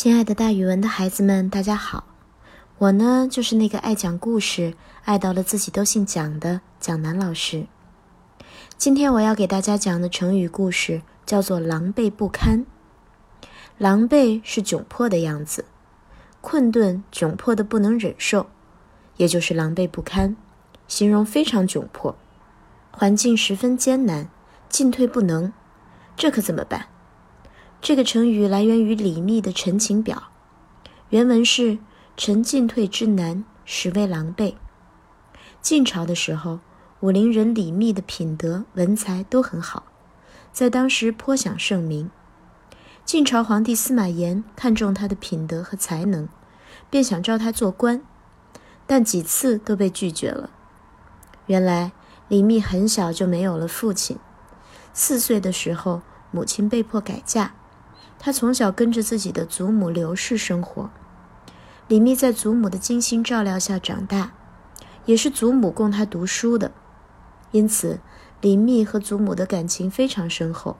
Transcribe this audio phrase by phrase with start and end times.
[0.00, 2.04] 亲爱的，大语文的孩子们，大家好！
[2.78, 4.74] 我呢，就是那个爱讲故事、
[5.04, 7.66] 爱到了自己都姓蒋的蒋楠老师。
[8.76, 12.64] 今天我要给大家讲的成语故事叫做“狼狈不堪”。
[13.76, 15.64] 狼狈是窘迫的样子，
[16.40, 18.46] 困顿、窘迫的不能忍受，
[19.16, 20.36] 也就是狼狈不堪，
[20.86, 22.16] 形容非常窘迫，
[22.92, 24.28] 环境十分艰难，
[24.68, 25.52] 进退不能，
[26.16, 26.86] 这可怎么办？
[27.80, 30.24] 这个成语来源于李密的《陈情表》，
[31.10, 31.78] 原文是
[32.16, 34.56] “臣进退之难，实为狼狈”。
[35.62, 36.58] 晋朝的时候，
[37.00, 39.84] 武陵人李密的品德、文才都很好，
[40.52, 42.10] 在当时颇享盛名。
[43.04, 46.28] 晋朝皇帝司马炎看中他的品德和才能，
[46.90, 48.02] 便想召他做官，
[48.86, 50.50] 但几次都被拒绝了。
[51.46, 51.92] 原来
[52.26, 54.18] 李密很小就没有了父亲，
[54.92, 57.54] 四岁的时候，母亲被迫改嫁。
[58.18, 60.90] 他从小跟着自己的祖母刘氏生活，
[61.86, 64.32] 李密在祖母的精心照料下长大，
[65.04, 66.72] 也是祖母供他读书的，
[67.52, 68.00] 因此
[68.40, 70.76] 李密和祖母的感情非常深厚。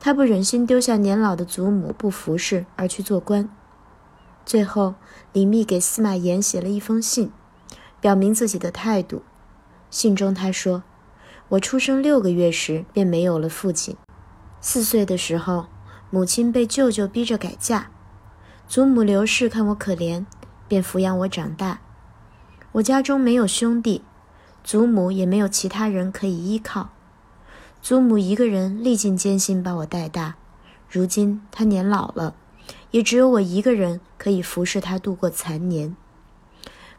[0.00, 3.48] 他不忍心丢下年老的祖母不服侍而去做官，
[4.44, 4.94] 最后
[5.32, 7.30] 李密给司马炎写了一封信，
[8.00, 9.22] 表明自己的态度。
[9.90, 10.82] 信中他说
[11.50, 13.96] ：“我出生六个月时便没有了父亲，
[14.60, 15.66] 四岁的时候。”
[16.14, 17.86] 母亲被舅舅逼着改嫁，
[18.68, 20.26] 祖母刘氏看我可怜，
[20.68, 21.80] 便抚养我长大。
[22.72, 24.02] 我家中没有兄弟，
[24.62, 26.90] 祖母也没有其他人可以依靠，
[27.80, 30.34] 祖母一个人历尽艰辛把我带大。
[30.86, 32.34] 如今她年老了，
[32.90, 35.96] 也只有我一个人可以服侍她度过残年。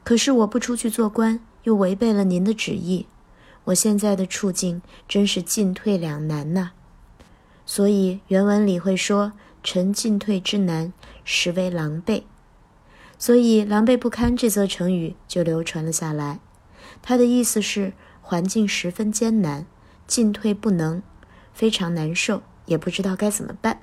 [0.04, 3.06] 可是我不出去做官，又违背了您的旨意，
[3.66, 6.72] 我现在的处境真是进退两难呐。
[7.66, 9.34] 所以原文里会说
[9.64, 10.92] “臣进退之难，
[11.24, 12.24] 实为狼狈”，
[13.18, 16.40] 所以“狼狈不堪”这则成语就流传了下来。
[17.02, 19.66] 它的意思是环境十分艰难，
[20.06, 21.02] 进退不能，
[21.54, 23.80] 非常难受，也不知道该怎么办。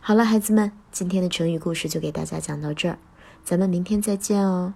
[0.00, 2.98] 好了，孩子们，今天的成语故事就给大家讲到这儿，
[3.44, 4.74] 咱们明天再见哦。